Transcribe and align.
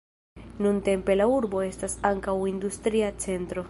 Nuntempe 0.67 1.17
la 1.19 1.27
urbo 1.33 1.63
estas 1.69 1.99
ankaŭ 2.13 2.37
industria 2.57 3.17
centro. 3.27 3.59